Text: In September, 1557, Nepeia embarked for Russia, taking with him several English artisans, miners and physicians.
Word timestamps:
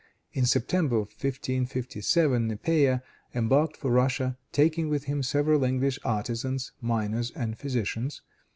In 0.33 0.47
September, 0.47 0.97
1557, 1.01 2.47
Nepeia 2.47 3.03
embarked 3.35 3.77
for 3.77 3.91
Russia, 3.91 4.35
taking 4.51 4.89
with 4.89 5.03
him 5.03 5.21
several 5.21 5.63
English 5.63 5.99
artisans, 6.03 6.71
miners 6.81 7.29
and 7.35 7.55
physicians. 7.55 8.23